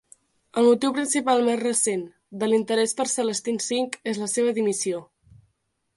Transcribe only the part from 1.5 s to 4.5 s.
recent de l'interès per Celestine V és la